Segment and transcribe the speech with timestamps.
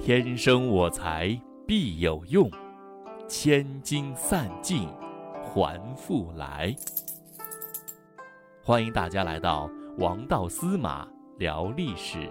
[0.00, 2.48] 天生我材必有用，
[3.28, 4.88] 千金散尽
[5.42, 6.72] 还复来。
[8.62, 12.28] 欢迎大家来到王道司马聊历史。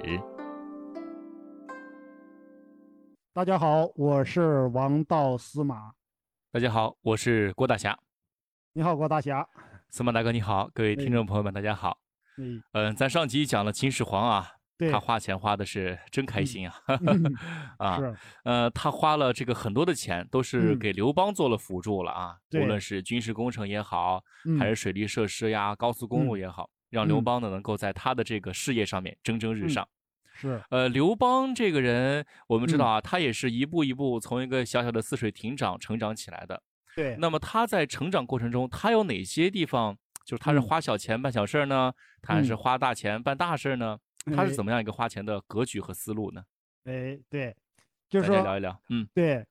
[3.33, 5.91] 大家好，我是王道司马。
[6.49, 7.99] 大家好，我是郭大侠。
[8.71, 9.45] 你好，郭大侠。
[9.89, 11.97] 司马大哥你好，各位听众朋友们大家好。
[12.37, 16.75] 嗯嗯，咱上集讲了秦始皇啊，对他花钱花的是真开心啊。
[17.77, 17.99] 啊，
[18.45, 22.37] 呃，他花了这个很多的钱，都是嗯给刘邦做了辅助了啊。
[22.49, 29.87] 对无论是军事工程也好，嗯还是水利设施呀、高速公路嗯也好，让刘嗯邦呢能够在他的这个事业上面蒸蒸日嗯上。
[30.33, 36.63] 是，呃，刘邦这个人，我们知嗯道啊，他也是一步一步从一个小小的泗水亭长成长起来的。
[36.95, 43.97] 对，那么他在成长过程中，他有哪些地方，就是他是嗯花小钱办小事儿呢，他还是嗯花大钱办大事儿呢？
[44.25, 46.43] 他是哎怎么样一个花钱的格局和思路呢？
[46.83, 47.55] 哎，对，
[48.09, 48.79] 就是说聊一聊。
[48.89, 49.45] 嗯对，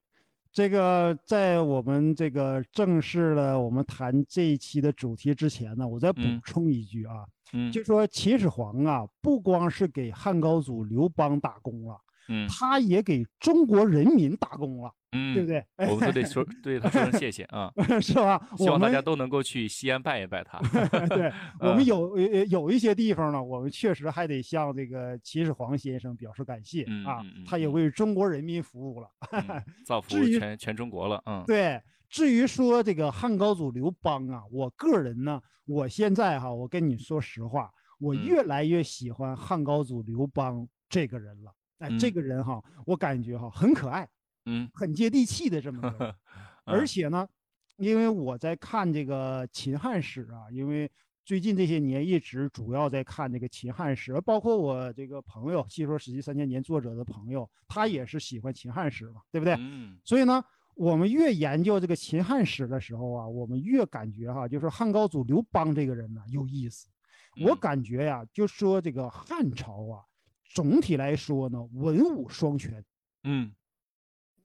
[0.52, 15.64] 这个在我们这个正式的我们谈这一期的主题之前呢，我再补嗯充一句啊，嗯就说秦始皇啊，不光是给汉高祖刘邦打工了，嗯他也给中国人民打工了，嗯，对不对？
[15.90, 17.72] 我们都得说 对他说声谢谢啊！
[18.00, 18.40] 是吧？
[18.56, 20.58] 希望大家都能够去西安拜一拜他。
[21.08, 29.08] 对我们嗯有呃呃有一些地方呢，我们确实还得向这个秦始皇先生表示感谢嗯啊嗯嗯，他也嗯为中国人民服务了。
[29.32, 31.22] 嗯造福全全中国了。
[31.26, 41.52] 嗯对，至于说这个汉高祖刘邦啊，我个人呢，我现在哈，我跟你说实话，我嗯越来越喜欢汉高祖刘邦这个人了。
[41.78, 44.06] 哎，这嗯个人哈，我感觉哈很可爱，
[44.46, 46.15] 嗯很接地气的这么一个人。
[46.65, 47.29] 而嗯且呢，
[47.77, 50.91] 因为我在看这个秦汉史啊，因为
[51.24, 59.55] 最近这些年一直主要在看这个秦汉史，包括我这个朋友《戏说史记三千年》作者的朋友，他也是喜欢秦汉史嘛，对不对？
[59.59, 60.43] 嗯所以呢，
[60.74, 66.89] 我们越研究这个秦汉史的时候啊，我们越感觉哈，就是汉高祖刘邦这个人呢有意思。
[67.45, 70.03] 我嗯感觉呀，就说这个汉朝啊，
[70.53, 72.84] 总体来说呢，文武双全。
[73.23, 73.53] 嗯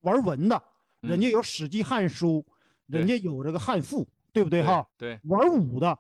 [0.06, 0.64] 玩文的，
[1.02, 2.46] 人嗯家有《史记》《汉书》，
[2.86, 4.88] 人家有这个汉赋，对不对哈？
[4.98, 5.98] 对，玩武的，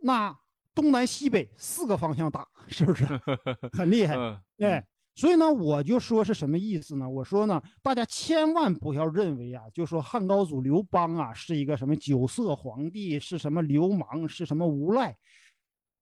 [0.00, 0.34] 那
[0.74, 3.04] 东南西北四个方向打， 是不是
[3.76, 4.14] 很厉害？
[4.16, 4.86] 嗯哎，
[5.16, 7.08] 所以呢，我就说是什么意思呢？
[7.08, 15.16] 我说呢，大家千万不要认为啊，就说汉高祖刘邦啊是一个什么酒色皇帝，是什么流氓，是什么无赖。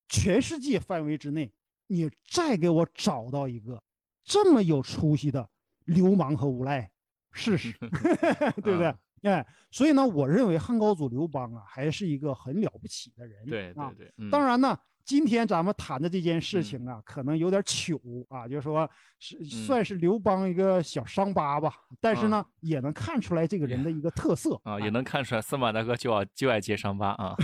[0.09, 1.51] 全世界范围之内，
[1.87, 3.83] 你再给我找到一个
[4.25, 5.49] 这么有出息的
[5.85, 6.91] 流氓和无赖
[7.33, 7.73] 试试，
[8.63, 8.95] 对不对？
[9.23, 13.45] 哎，所以呢，我认为汉高祖刘邦啊，还是一个很了不起的人。
[13.47, 14.79] 对啊对对，嗯当然呢，
[15.11, 16.63] 今天咱们谈的这件事嗯。
[16.63, 18.89] 情啊，可能有点糗啊，就是说
[19.19, 19.45] 是嗯。
[19.45, 22.29] 算是刘邦一个小伤疤吧，但是啊。
[22.29, 27.35] 呢，也能看出来这个人的一个特色啊，也能看出来司马大哥就要就爱揭伤疤啊。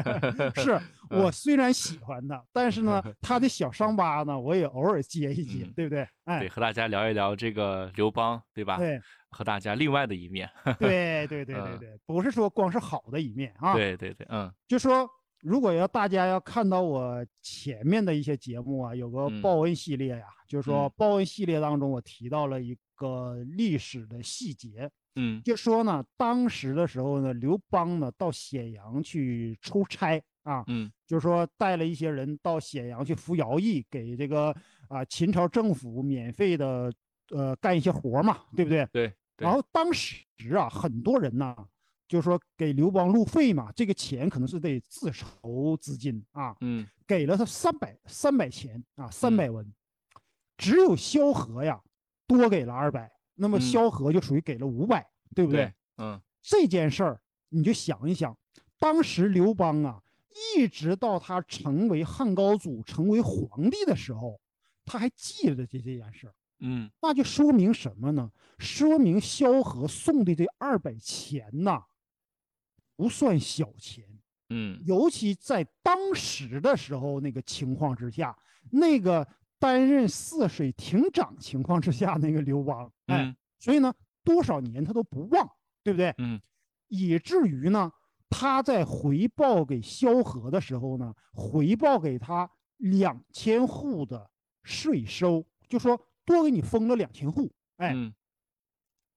[0.56, 0.78] 是
[1.08, 6.04] 我虽然喜欢他，但是呢， 他的小伤疤呢，我也偶尔揭一揭嗯，对不对？
[6.26, 8.76] 对，哎，和大家聊一聊这个刘邦，对吧？
[8.76, 9.00] 对。
[9.30, 10.48] 和大家另外的一面。
[10.78, 11.78] 对对对对嗯。
[11.78, 14.52] 对，不是说光是好的一面啊，对对对，嗯。
[14.68, 15.08] 就说
[15.46, 19.40] 如果要大家要看到我前面的一些节目啊，有个嗯。
[19.40, 20.92] 报恩系列呀、就是说嗯。
[20.96, 25.40] 报恩系列当中我提到了一个历史的细节，嗯。
[25.44, 30.90] 就说呢，当时的时候呢，刘邦呢到咸阳去出差啊，嗯。
[31.06, 34.52] 就是说带了一些人到咸阳去服徭役，给这个
[34.88, 36.92] 啊秦朝政府免费的
[37.30, 38.84] 呃干一些活嘛，对不对？
[38.90, 39.46] 对对。
[39.46, 40.24] 然后当时
[40.56, 41.54] 啊，很多人呢，
[42.08, 49.74] 就是说给刘邦路费嘛，这个钱可能是得自筹资金啊，嗯给了他三百三百钱啊，三嗯百文，
[50.56, 51.80] 只有萧何呀
[52.26, 55.64] 多给了二百，那么嗯萧何就属于给了五百，对不对？
[55.64, 58.36] 对，嗯这件事儿你就想一想，
[58.78, 60.02] 当时刘邦啊，
[60.56, 64.40] 一直到他成为汉高祖、成为皇帝的时候，
[64.84, 66.34] 他还记得这这件事儿。
[66.60, 68.30] 嗯那就说明什么呢？
[68.58, 71.82] 说明萧何送的这二百钱呐，
[72.96, 74.04] 不算小钱，
[74.48, 74.82] 嗯。
[74.84, 78.36] 尤其在当时的时候那个情况之下，
[78.70, 79.26] 那个
[79.58, 83.36] 担任泗水亭长情况之下那个刘邦，哎，嗯。
[83.58, 83.92] 所以呢，
[84.24, 85.48] 多少年他都不忘，
[85.82, 86.14] 对不对？
[86.18, 86.40] 嗯？
[86.88, 87.92] 以至于呢，
[88.30, 92.48] 他在回报给萧何的时候呢，回报给他
[92.78, 94.30] 两千户的
[94.62, 98.14] 税收，就说多给你封了两千户，哎，嗯。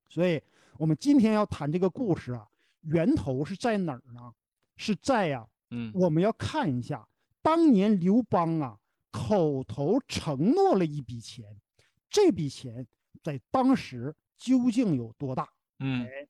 [0.07, 0.41] 所以
[0.77, 2.47] 我们今天要谈这个故事啊，
[2.81, 4.33] 源头是在哪儿呢？
[4.77, 5.91] 是在呀、嗯。
[5.93, 7.07] 我们要看一下
[7.41, 8.77] 当年刘邦啊，
[9.11, 11.45] 口头承诺了一笔钱，
[12.09, 12.85] 这笔钱
[13.21, 15.47] 在当时究竟有多大？
[15.79, 16.27] 嗯，哎，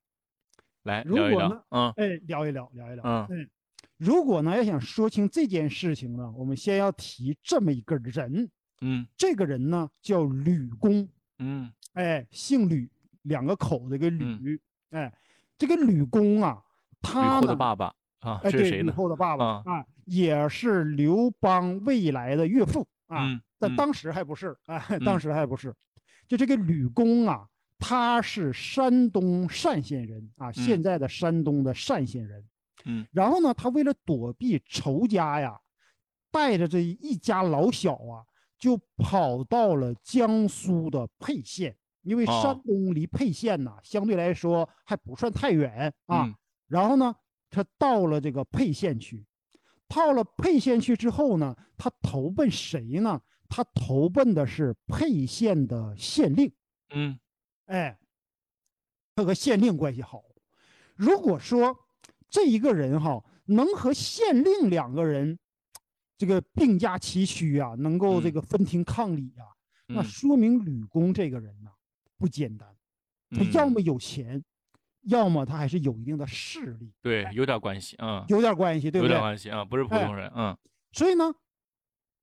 [0.83, 1.93] 来如聊一聊果呢，嗯。
[1.97, 3.03] 哎，聊一聊，聊一聊。
[3.03, 3.27] 嗯。
[3.29, 3.49] 嗯，
[3.97, 8.49] 如果呢要想说清这件事情呢，我们先要提这么一个人，
[8.81, 9.07] 嗯。
[9.15, 11.07] 这个人呢叫吕公，
[11.37, 11.71] 嗯。
[11.93, 12.89] 哎，姓吕，
[13.23, 14.39] 两个口的一个嗯。
[14.43, 14.59] 吕，
[14.91, 15.13] 哎，
[15.59, 16.63] 这个吕公啊，
[17.01, 18.93] 吕后的，爸爸啊，哎，对，吕这是谁呢？
[18.93, 23.27] 后的爸爸啊啊，也是刘邦未来的岳父啊，
[23.59, 25.75] 但当时还不是啊，嗯当时还不是。
[26.27, 27.45] 就这个吕公啊，
[27.77, 32.43] 他是山东单县人啊，现在的山东的单县人。
[32.85, 35.59] 嗯然后呢，他为了躲避仇家呀，
[36.31, 38.23] 带着这一家老小啊，
[38.57, 41.75] 就跑到了江苏的沛县，
[42.09, 46.25] 因为山哦东离沛县呐、相对来说还不算太远啊。
[46.25, 46.35] 嗯
[46.67, 47.15] 然后呢，
[47.49, 49.25] 他到了这个沛县去，
[49.87, 53.21] 到了沛县去之后呢，他投奔谁呢？
[53.47, 56.51] 他投奔的是沛县的县令。
[56.91, 57.19] 嗯
[57.65, 57.97] 哎，
[59.15, 60.23] 他和县令关系好。
[60.95, 61.75] 如果说
[62.29, 65.39] 这一个人哈能和县令两个人
[66.17, 69.45] 这个并驾齐驱啊，能够这嗯个分庭抗礼啊，
[69.87, 71.71] 那嗯说明吕公这个人呐、
[72.19, 72.69] 不简单。
[73.31, 74.43] 他要嗯么有钱，
[75.03, 79.15] 要么他还是有一定的势力，对，有点关系，嗯，有点关系，对不对？
[79.15, 80.55] 点关系啊，不是普哎通人，嗯
[80.91, 81.33] 所以呢，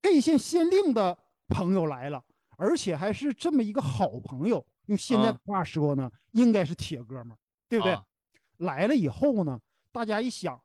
[0.01, 1.17] 沛县县令的
[1.47, 2.23] 朋友来了，
[2.57, 4.65] 而且还是这么一个好朋友。
[4.87, 7.93] 用现在啊的话说呢，应该是铁哥们儿，对不对？
[7.93, 8.05] 啊
[8.57, 9.59] 来了以后呢，
[9.91, 10.59] 大家一想，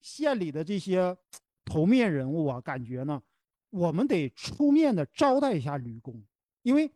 [0.00, 1.16] 县里的这些
[1.64, 3.22] 头面人物啊，感觉呢，
[3.70, 6.22] 我们得出面的招待一下吕公，
[6.62, 6.90] 因为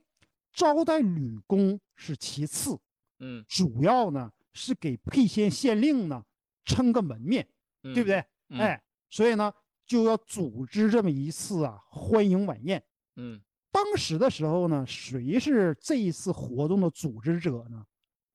[0.52, 2.78] 招待女工是其次，
[3.18, 6.24] 嗯，主要呢是给沛县县令呢
[6.64, 7.46] 撑个门面，
[7.82, 8.24] 对不对？
[8.48, 8.60] 嗯？
[8.60, 9.52] 哎，所以呢
[9.86, 12.82] 就要组织这么一次啊欢迎晚宴。
[13.16, 13.40] 嗯
[13.72, 17.86] 当时的时候呢，谁是这一次活动的组织者呢？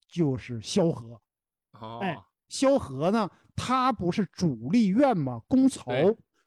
[0.08, 1.20] 就是萧何。
[1.72, 5.84] 哦，哎萧何呢，他不是主力院嘛，公曹，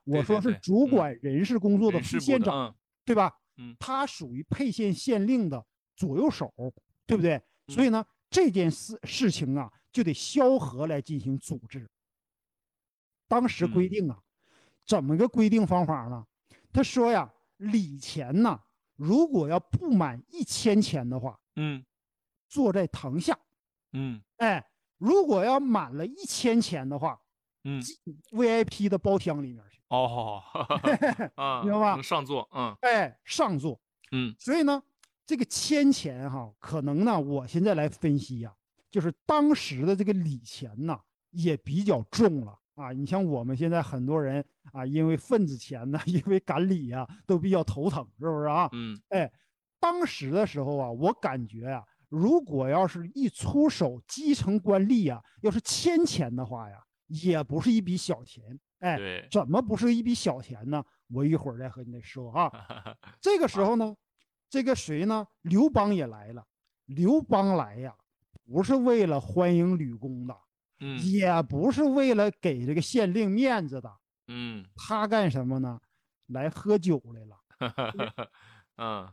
[0.04, 2.74] 我说是主嗯管人事工作的副县长，嗯
[3.04, 3.37] 对吧？
[3.58, 5.64] 嗯他属于沛县县令的
[5.94, 6.52] 左右手，
[7.06, 7.34] 对不对？
[7.66, 11.86] 嗯所以呢，这件事事情啊，就得萧何来进行组织。
[13.28, 14.18] 当时规嗯定啊，
[14.86, 16.24] 怎么个规定方法呢？
[16.72, 18.58] 他说呀，礼钱呐，
[18.96, 21.84] 如果要不满一千钱的话，嗯
[22.48, 23.34] 坐在堂下；
[23.92, 24.64] 嗯哎，
[24.96, 27.20] 如果要满了一千钱的话
[27.64, 27.82] 嗯
[28.32, 30.42] ，，VIP 的包厢里面去，哦，
[31.36, 33.78] 啊，明白吧上座，嗯哎，上座。
[34.12, 34.82] 嗯所以呢，
[35.26, 38.54] 这个千钱哈，可能呢，我现在来分析呀、
[38.90, 40.98] 就是当时的这个礼钱呐，
[41.30, 42.92] 也比较重了啊。
[42.92, 48.68] 你像我们现在很多人啊，因为份子钱呢， 因为赶礼呀、都比较头疼，是不是啊？
[48.72, 49.30] 嗯哎，
[49.80, 56.78] 当时的时候啊，我感觉呀、如果要是一出手基层官吏呀、要是欠钱的话呀，
[57.08, 58.58] 也不是一笔小钱。
[58.78, 60.84] 哎，对，怎么不是一笔小钱呢？
[61.08, 62.52] 我一会儿再和你说啊。
[63.20, 63.96] 这个时候呢，
[64.48, 65.26] 这个谁呢？
[65.42, 66.44] 刘邦也来了。
[66.86, 67.94] 刘邦来呀，
[68.46, 70.36] 不是为了欢迎吕公的，
[70.80, 73.92] 嗯也不是为了给这个县令面子的，
[74.28, 75.80] 嗯他干什么呢？
[76.28, 77.36] 来喝酒来了。
[78.76, 79.08] 嗯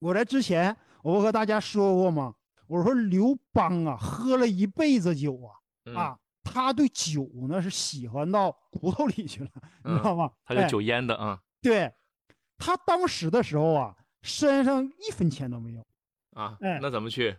[0.00, 2.34] 我在之前我不和大家说过吗？
[2.66, 9.50] 我说刘邦啊，喝了一辈子酒啊，嗯，啊，他对酒呢是喜欢到骨头里去了，
[9.84, 10.30] 你知道吗？
[10.44, 11.92] 哎他就酒烟的啊对，
[12.58, 15.86] 他当时的时候啊，身上一分钱都没有，
[16.34, 17.36] 啊哎，那怎么去？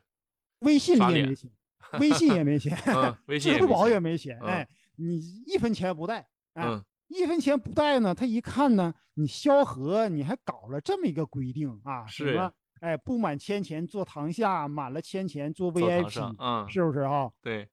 [0.60, 1.52] 微信里也没钱，
[2.00, 12.52] 微信也没钱，嗯， 微信支付宝也没钱哎，你一分钱不带，哎，嗯一分钱不带呢，他一看呢，你萧何你还搞了这么一个规定啊，什是么？
[12.80, 17.30] 哎，不满千钱坐堂下，满了千钱坐坐堂 VIP，嗯，是不是啊？
[17.42, 17.70] 对，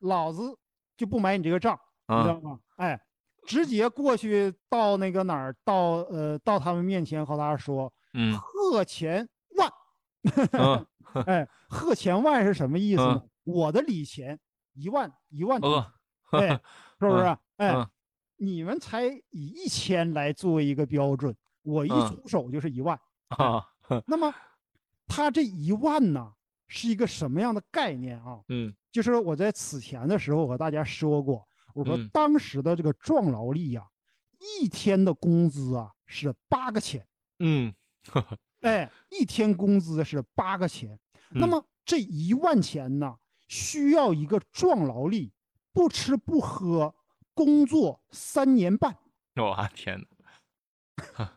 [0.00, 0.56] 老子
[0.96, 1.78] 就不买你这个账，
[2.08, 2.60] 你知啊道吗？
[2.76, 3.00] 哎，
[3.46, 5.74] 直接过去到那个哪儿，到
[6.10, 9.72] 呃到他们面前和他说，嗯贺钱万，
[10.52, 10.86] 嗯
[11.26, 13.14] 哎，贺钱万是什么意思呢？
[13.24, 14.38] 嗯我的礼钱
[14.74, 15.70] 一万一万多，
[16.32, 16.48] 呃，哎，
[17.00, 17.24] 是不是？
[17.56, 17.88] 哎，嗯
[18.36, 23.00] 你们才以一千来作为一个标准，我一嗯出手就是一万。
[23.28, 23.64] 啊，
[24.06, 24.32] 那么，
[25.08, 26.30] 他这一万呢，
[26.68, 28.40] 是一个什么样的概念啊？
[28.48, 33.86] 嗯就是我在此前的时候和大家说过，我说嗯当时的这个壮劳力呀、
[34.60, 37.06] 一天的工资啊是八个钱，
[37.38, 37.74] 嗯，
[38.62, 40.98] 哎，一天工资是八个钱。
[41.30, 43.16] 那嗯么这一万钱呢，
[43.48, 45.32] 需要一个壮劳力
[45.72, 46.94] 不吃不喝
[47.34, 48.96] 工作三年半，
[49.36, 49.98] 我天
[51.16, 51.30] 呐，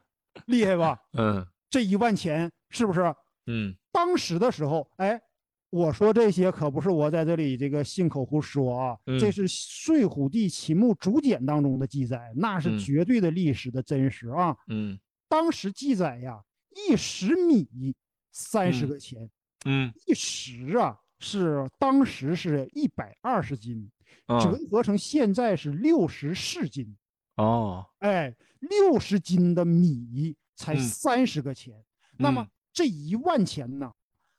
[0.45, 0.99] 厉害吧？
[1.13, 3.13] 嗯这一万钱是不是
[3.45, 5.21] 嗯当时的时候，哎，
[5.69, 9.19] 我说这些可不是我在这里这个信口胡说啊，嗯。
[9.19, 12.79] 这是《睡虎地秦墓竹简》当中的记载，那是嗯。
[12.79, 14.55] 绝对的历史的真实啊。
[14.67, 14.99] 嗯。
[15.29, 16.41] 当时记载呀，
[16.75, 17.95] 一石米
[18.31, 19.29] 三十嗯个钱，
[19.65, 19.93] 嗯。
[20.05, 23.89] 一石啊是当时是一百二十斤，
[24.27, 26.95] 折嗯合成现在是六十四斤。
[27.37, 27.85] 哦。
[27.99, 30.79] 哎，六十斤的米才嗯。
[30.79, 31.81] 三十个钱，
[32.17, 33.91] 那么嗯这一万钱呢，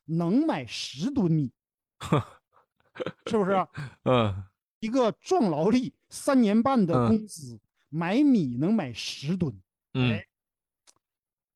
[0.04, 1.52] 能买十吨米，
[3.26, 3.68] 是不是啊？
[4.04, 4.44] 嗯
[4.80, 9.54] 一个壮劳力三年半的嗯工资，买米能买十吨，
[9.94, 10.26] 嗯哎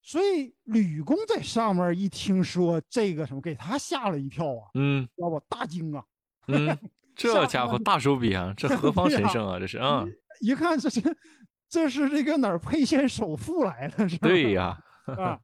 [0.00, 5.40] 所以吕公在上面一听说这个什么，给他吓了一跳啊，嗯知道不？
[5.48, 6.04] 大惊啊！
[6.46, 6.78] 嗯，
[7.16, 9.58] 这家伙大手笔啊，这何方神圣啊？
[9.58, 10.04] 这是啊，
[10.40, 11.02] 一看这是
[11.68, 14.28] 这是这个哪儿沛县首富来了，是吧？
[14.28, 15.40] 对呀，啊，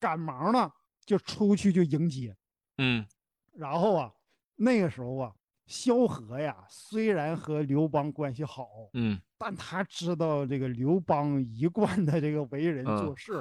[0.00, 0.70] 赶忙呢
[1.04, 2.36] 就出去就迎接，
[2.78, 3.06] 嗯。
[3.54, 4.12] 然后啊，
[4.56, 5.32] 那个时候啊，
[5.66, 9.20] 萧何呀虽然和刘邦关系好，嗯。
[9.38, 13.40] 但他知道这个刘邦一贯的这个为人做嗯事，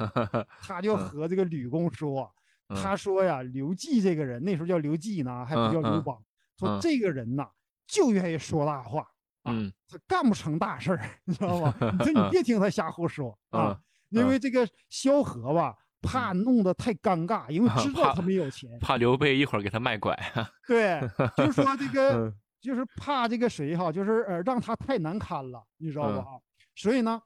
[0.62, 2.32] 他就嗯和这个吕公说，
[2.70, 2.76] 嗯。
[2.82, 6.18] 他说呀，刘季这个人那时候叫刘季呢，还不叫刘邦，
[6.58, 6.80] 说嗯。
[6.82, 7.48] 这个人呐
[7.88, 9.02] 就愿意说大话，
[9.44, 9.52] 啊。
[9.52, 11.74] 嗯他干不成大事儿，你知道吗？
[12.00, 14.28] 你说你别听他瞎胡说啊，因嗯。
[14.28, 15.76] 为这个萧何吧，
[16.08, 20.18] 怕弄得太尴尬，因为知道他没有钱，怕刘备一会儿给他卖拐。
[20.68, 21.00] 对，
[21.36, 26.22] 就是说这个 嗯就是怕这个谁哈，就是呃让他太难堪了，你知道嗯吧？
[26.24, 26.40] 哈，
[26.76, 27.22] 所以呢，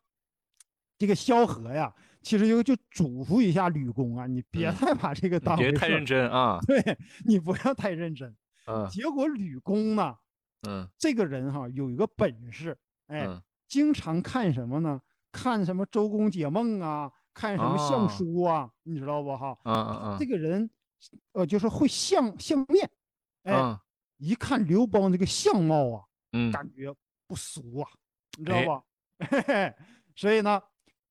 [0.97, 6.59] 这个萧何呀，其实就就嘱咐一下吕公啊，你别嗯太把这个当回事儿别太认，真啊。
[6.67, 8.35] 对你不要太认真。
[8.67, 10.15] 嗯结果吕公呢，
[10.67, 15.01] 嗯这个人哈有一个本事，哎，嗯经常看什么呢？
[15.31, 18.09] 看什么周公解梦啊，看什么相哦。
[18.09, 19.57] 书啊，你知道不哈？
[19.65, 19.73] 嗯
[20.03, 20.69] 嗯这个人，
[21.33, 22.89] 呃，就是会相相面，
[23.43, 23.79] 哎，嗯。
[24.17, 26.51] 一看刘邦这个相貌啊，嗯。
[26.51, 26.93] 感觉
[27.27, 27.89] 不俗啊，
[28.37, 28.65] 你知道哎。
[28.65, 28.83] 吧？
[29.29, 29.75] 嘿嘿，
[30.15, 30.61] 所以呢，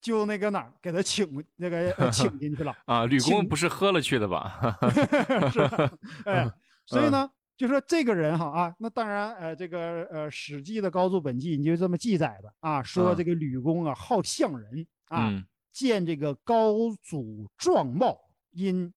[0.00, 4.78] 就那个哪儿给他请那个呃请进去了， 啊，吕公不是喝了去的吧？
[5.52, 5.90] 是吧，
[6.26, 6.50] 哎，
[6.86, 7.10] 所以嗯。
[7.10, 13.16] 呢，就说这个人哈啊，那当然呃，这个呃《史记》的《高祖本纪》你就这么记载的啊，说嗯。
[13.16, 18.18] 这个吕公啊好相人啊，嗯见这个高祖状貌，
[18.52, 18.92] 因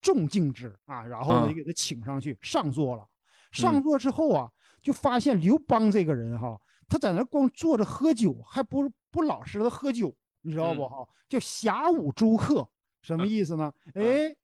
[0.00, 3.06] 重敬之啊，然后呢给他请上去上座了。
[3.50, 4.50] 上嗯座之后啊，
[4.82, 11.08] 就发现刘邦这个人哈，他在那光坐着喝酒，还不不老实的喝酒，你知道不嗯哈？
[11.28, 12.68] 叫侠武诸客，
[13.00, 13.72] 什么意思呢？
[13.94, 14.36] 哎，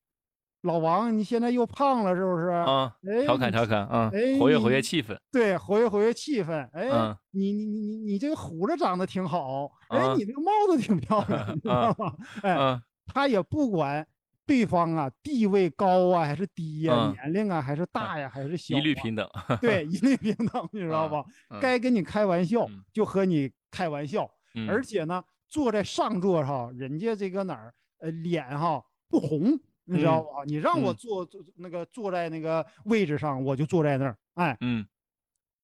[0.65, 2.49] 老王，你现在又胖了是不是？
[2.49, 5.17] 啊，哎，调侃调侃啊哎，活跃活跃气氛。
[5.31, 6.53] 对，活跃活跃气氛。
[6.73, 12.15] 哎，嗯你你你你你这个胡子长得挺好，哎，啊你这个帽子挺漂亮， 你知道吗？
[12.43, 14.07] 哎，嗯他也不管
[14.47, 19.29] 对方啊地位高啊还是低呀、嗯年龄啊还是大呀、还是小、啊，一律平等。
[19.61, 21.25] 对，一律平等，你知道嗯吧？
[21.51, 30.45] 嗯该跟你开玩笑嗯就和你开玩笑，嗯而且呢，坐在上座上，人家这个哪儿呃脸哈不红，你知道嗯吧？
[30.47, 30.97] 你让我嗯。
[30.97, 34.87] 坐坐那个坐在那个位置上，我就坐在那儿，哎，嗯。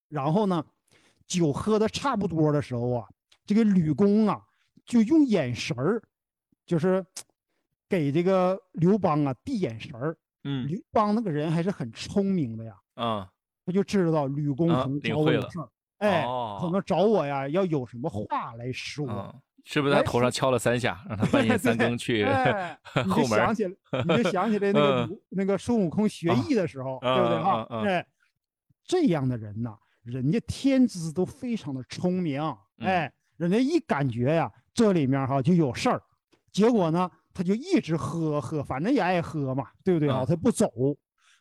[0.09, 0.65] 然后呢，
[1.27, 3.09] 酒喝的差不多的时候啊，
[3.47, 4.43] 这个吕公啊，
[4.85, 6.03] 就用眼神儿，
[6.67, 7.05] 就是
[7.89, 10.17] 给这个刘邦啊递眼神儿。
[10.45, 10.67] 嗯。
[10.69, 13.27] 刘邦那个人还是很聪明的呀，嗯
[13.67, 16.71] 他就知道吕公啊可能找我有事儿，哎，可哦。
[16.73, 19.07] 能找我呀要有什么话来说。
[19.61, 22.25] 嗯，是不是他哎头上敲了三下，让他半夜三更去
[23.09, 23.73] 后门想起来，
[24.07, 27.77] 你就想起来那个那个孙悟空学啊艺的时候，啊对不对哈啊啊？
[27.79, 28.07] 啊哎，
[28.85, 32.41] 这样的人呐，人家天资都非常的聪明，
[32.79, 36.03] 嗯哎，人家一感觉呀，这里面哈就有事儿，
[36.53, 40.25] 结果呢，他就一直喝喝，反正也爱喝嘛，对不对哈？
[40.25, 40.69] 嗯他不走，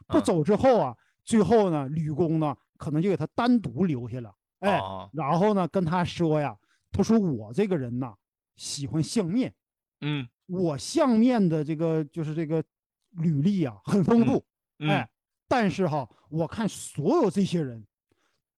[0.08, 6.56] 不嗯走之后啊，最后呢，吕公呢可能就给他单独留下了，哎，哦然后呢跟他说呀，
[6.92, 8.16] 他说我这个人呐
[8.56, 9.54] 喜欢相面。
[10.02, 10.28] 嗯。
[10.48, 12.64] 我相面的这个就是这个
[13.12, 14.44] 履历啊，很丰富，
[14.80, 15.10] 嗯哎，
[15.48, 17.86] 但是哈，我看所有这些人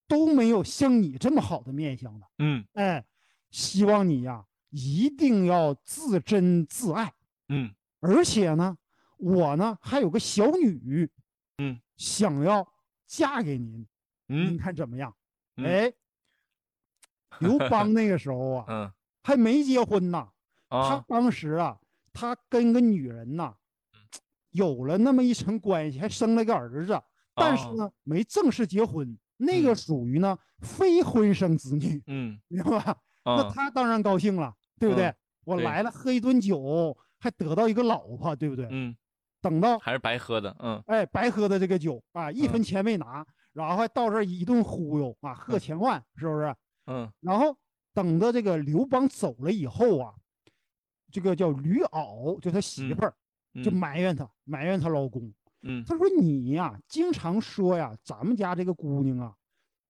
[0.08, 2.66] 都没有像你这么好的面相的，嗯。
[2.76, 3.06] 哎，
[3.50, 7.14] 希望你呀一定要自珍自爱，
[7.50, 7.76] 嗯。
[8.00, 8.78] 而且呢，
[9.18, 11.10] 我呢还有个小女，
[11.58, 12.66] 嗯，想要
[13.06, 13.86] 嫁给您，
[14.28, 15.14] 您嗯看怎么样？
[15.58, 15.66] 嗯。
[15.66, 15.94] 哎，
[17.58, 18.92] 刘邦那个时候啊，嗯。
[19.24, 20.28] 还没结婚呢，
[20.70, 21.78] 他啊当时啊，
[22.14, 23.54] 他跟个女人呐，
[24.52, 27.00] 有了那么一层关系，还生了个儿子，
[27.36, 27.76] 但是哦。
[27.78, 29.76] 呢，没正式结婚，那个嗯。
[29.76, 32.40] 属于呢非婚生子女，嗯。
[32.48, 32.98] 明白吧？
[33.24, 35.06] 那啊他当然高兴了，对不对？
[35.08, 35.16] 嗯？
[35.44, 38.68] 我来了，喝一顿酒，还得到一个老婆，对不对？
[38.72, 38.96] 嗯。
[39.42, 40.82] 等到还是白喝的，嗯。
[40.88, 46.56] 哎白喝的这个酒啊，一分钱没拿，然后还到这儿一顿忽悠啊，贺千万是不是？
[46.86, 47.58] 嗯然后
[47.94, 50.14] 等到这个刘邦走了以后啊，
[51.12, 53.14] 这个叫吕媪，就他媳妇儿，
[53.54, 55.32] 嗯，就埋怨他，埋怨他老公。
[55.64, 59.36] 嗯他说：“你呀，经常说呀，咱们家这个姑娘啊，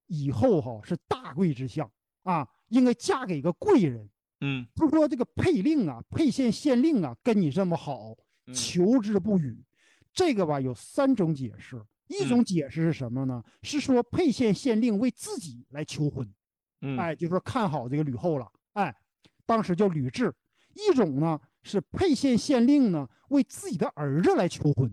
[0.07, 1.89] 以后哈是大贵之相
[2.23, 4.09] 啊，应该嫁给个贵人。
[4.41, 8.13] 嗯他说这个沛令啊，沛县县令啊，跟你这么好，
[8.47, 9.63] 嗯求之不语。
[10.11, 13.41] 这个吧有三种解释，一种解释是什么呢？
[13.61, 16.29] 是说沛县县令为自己来求婚，
[16.81, 18.95] 嗯，哎，就说看好这个吕后了，哎，
[19.45, 20.31] 当时叫吕雉。
[20.73, 24.89] 一种呢是沛县县令呢为自己的儿子来求婚，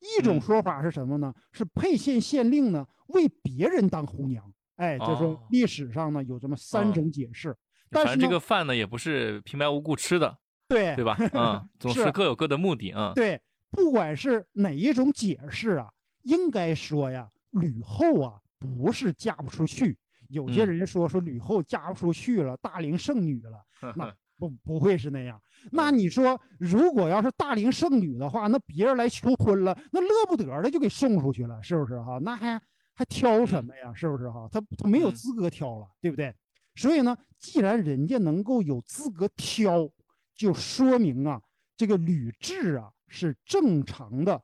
[0.00, 1.34] 一种嗯说法是什么呢？
[1.50, 4.52] 是沛县县令呢为别人当红娘。
[4.76, 7.56] 哎，就说哦历史上呢有这么三哦种解释，
[7.90, 11.16] 但是这个饭呢也不是平白无故吃的，对对吧？
[11.32, 13.12] 嗯，总是是各有各的目的啊。
[13.14, 15.92] 对，不管是哪一种解释啊，
[16.22, 19.98] 应该说呀，吕后啊不是嫁不出去。
[20.28, 23.64] 有些嗯人说说吕后嫁不出去了，大龄剩女了，
[23.96, 25.40] 那嗯不不会是那样。
[25.70, 32.18] 那你说，如果要是大龄剩女的话，那别人来求婚了，那乐不得的就给送出去了，是不是哈？
[32.20, 32.60] 那还
[32.94, 33.92] 还挑什么呀？
[33.94, 34.48] 是不是哈？
[34.50, 36.34] 他他没有嗯资格挑了，对不对？
[36.74, 39.88] 所以呢，既然人家能够有资格挑，
[40.34, 41.40] 就说明啊，
[41.76, 44.36] 这个吕雉啊是正常的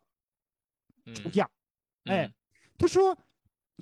[1.15, 1.51] 出嗯嫁。
[2.05, 2.33] 哎嗯，
[2.79, 3.19] 他说，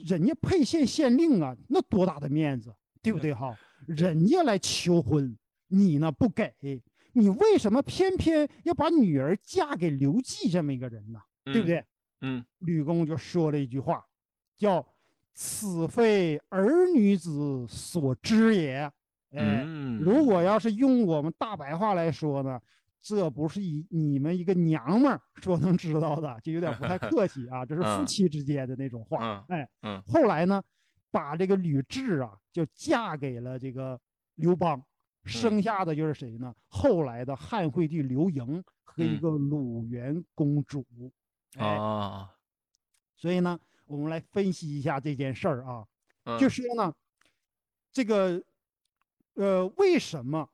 [0.04, 3.56] 人家沛县县令啊，那多大的面子，对不对哈？
[3.86, 5.36] 人家来求婚，
[5.68, 6.52] 你呢不给，
[7.12, 11.20] 你为什么偏偏要把女儿嫁给刘季这么一个人呢？
[11.44, 11.84] 对不对？
[12.20, 12.44] 嗯？
[12.58, 14.04] 吕公就说了一句话，
[14.56, 14.86] 叫
[15.34, 18.90] “此非儿女子所知也”。
[19.30, 22.60] 哎，嗯，如果要是用我们大白话来说呢，
[23.08, 27.64] 这不是一你们一个娘们儿说能知道的，就有点不太 客气啊。
[27.64, 29.18] 这是夫嗯妻之间的那种话。
[29.22, 30.62] 嗯哎，嗯后来呢，
[31.10, 33.98] 把这个吕雉啊，就嫁给了这个
[34.34, 34.82] 刘邦，
[35.24, 36.54] 生下的就是谁呢？
[36.68, 40.84] 后来的汉惠帝刘盈和一嗯个鲁元公主。
[41.56, 42.30] 哎，啊，
[43.16, 45.86] 所以呢，我们来分析一下这件事儿啊。
[46.24, 46.94] 嗯就说呢，
[47.90, 48.42] 这个
[49.34, 50.46] 呃，为什么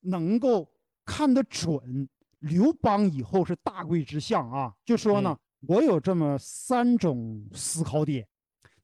[0.00, 0.70] 能够
[1.08, 2.06] 看得准
[2.40, 4.70] 刘邦以后是大贵之相啊？
[4.84, 5.34] 就说呢，
[5.66, 8.28] 我有这么三种思考点。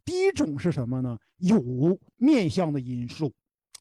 [0.06, 1.18] 第一种是什么呢？
[1.36, 1.60] 有
[2.16, 3.30] 面相的因素，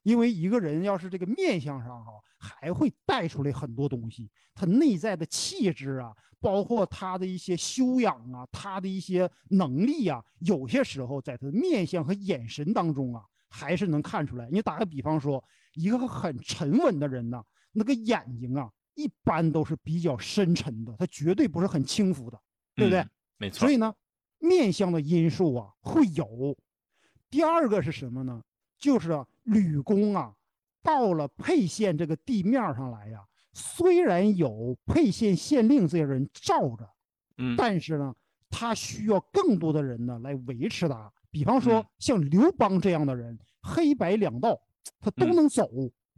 [0.04, 14.50] 因为一个人要是这个面相上哈、还会带出来很多东西，他内在的气质啊，包括他的一些修养啊，他的一些能力啊，有些时候在他的面相和眼神当中啊，还是能看出来。
[14.52, 15.42] 你打个比方说，
[15.76, 17.42] 一个很沉稳的人呢，
[17.74, 22.40] 那个眼睛啊，一般都是比较深沉的，他绝对不是很轻浮的，
[22.76, 23.02] 对不对？
[23.02, 23.72] 嗯没错所。
[23.72, 23.94] 以呢，
[24.40, 26.56] 面相的因素啊会有。
[27.30, 28.42] 第二个是什么呢？
[28.78, 30.34] 就是啊，吕公啊，
[30.82, 33.20] 到了沛县这个地面上来呀，
[33.54, 36.88] 虽然有沛县县令这些人罩着，
[37.38, 38.14] 嗯但是呢，
[38.50, 41.12] 他需要更多的人呢来维持他。
[41.32, 44.62] 比方说嗯像刘邦这样的人，黑白两道
[45.00, 45.68] 他都嗯能走，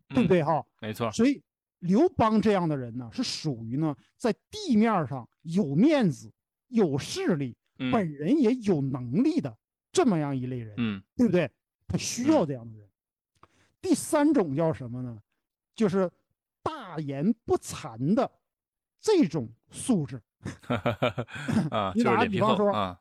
[0.09, 0.65] 对不嗯对哈？
[0.81, 1.11] 没错。
[1.11, 1.41] 所以
[1.79, 6.31] 刘邦这样的人呢，是属于呢在地面上有面子、
[6.67, 9.55] 有势力，嗯本人也有能力的
[9.91, 11.49] 这么样一类人，嗯对不对？
[11.87, 12.87] 他需要这样的人。
[13.81, 15.19] 第三种叫什么呢？
[15.75, 16.09] 就是
[16.63, 18.31] 大言不惭的
[18.99, 20.21] 这种素质。
[21.69, 22.99] 啊，你打就是脸皮比方说啊。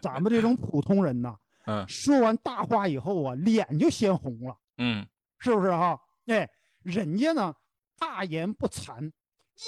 [0.00, 4.56] 咱们这种普通人呐，嗯说完大话以后啊，脸就先红了。
[4.78, 5.06] 嗯
[5.42, 6.00] 是不是哈？
[6.26, 6.48] 哎，
[6.84, 7.52] 人家呢
[7.98, 9.10] 大言不惭，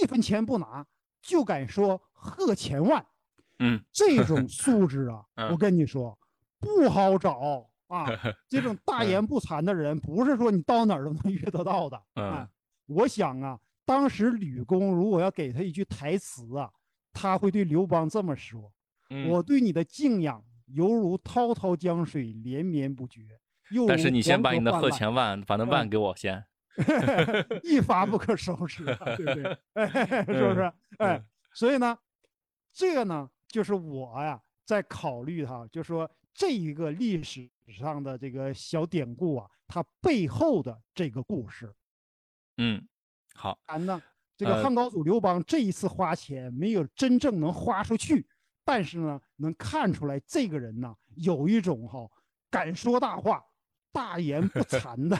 [0.00, 0.86] 一分钱不拿，
[1.20, 3.04] 就敢说贺千万，
[3.58, 6.16] 嗯这种素质啊， 我嗯跟你说
[6.60, 8.06] 不好找啊。
[8.48, 11.96] 这种大言不惭的人，不是说你到哪儿都能遇得到的。
[11.96, 12.48] 啊嗯，
[12.86, 16.70] 我想啊，当时吕公如果要给他一句台词啊，
[17.12, 18.72] 他会对刘邦这么说
[19.10, 23.22] ：“嗯我对你的敬仰犹如滔滔江水，连绵不绝。”
[23.70, 26.44] 又但是你先把你的贺钱万把那万嗯给我先。
[27.62, 29.58] 一发不可收拾啊，对不对？
[29.74, 29.86] 哎，
[30.26, 30.72] 是不是？
[30.98, 31.96] 哎嗯，所以呢，
[32.72, 37.48] 这个呢，就是我呀在考虑哈，就说这一个历史
[37.78, 41.72] 上的这个小典故啊，它背后的这个故事。
[42.56, 42.84] 嗯，
[43.34, 43.56] 好。
[43.66, 44.02] 当然呢，
[44.36, 48.26] 这个呃汉高祖刘邦这一次花钱没有真正能花出去，
[48.64, 52.10] 但是呢，能看出来这个人呢有一种哈
[52.50, 53.40] 敢说大话、
[53.94, 55.16] 大言不 惭的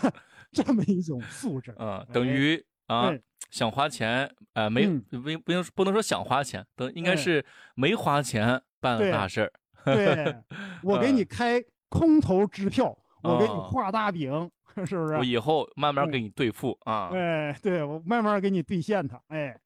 [0.53, 1.75] 这么一种素质。
[1.79, 7.45] 嗯，等哎于啊对，想花钱，呃，没嗯不不用不能说想花钱，等应该哎是
[7.77, 9.53] 没花钱办了大事儿。
[9.85, 10.37] 对，
[10.83, 12.87] 我给你嗯开空头支票，
[13.23, 14.51] 我给你哦画大饼，
[14.85, 15.25] 是不是我？
[15.25, 17.11] 以后慢慢嗯给你兑付啊。
[17.13, 19.21] 哎，对我慢慢给你兑现它。
[19.29, 19.57] 哎，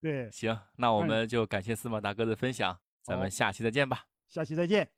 [0.00, 4.04] 对，行，那我哎们就感谢司马大哥的分享，咱们下期再见吧。
[4.28, 4.97] 下期再见。